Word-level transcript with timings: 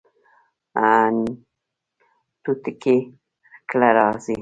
توتکۍ 2.43 2.97
کله 3.69 3.89
راځي؟ 3.97 4.35